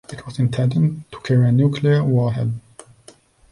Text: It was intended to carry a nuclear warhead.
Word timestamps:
It 0.11 0.25
was 0.25 0.39
intended 0.39 1.03
to 1.11 1.19
carry 1.19 1.47
a 1.49 1.51
nuclear 1.51 2.03
warhead. 2.03 2.59